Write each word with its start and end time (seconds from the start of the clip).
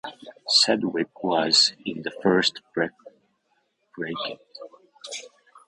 Sedgwick 0.47 1.23
was 1.23 1.73
in 1.85 2.01
the 2.01 2.09
first 2.23 2.59
bracket. 2.73 2.97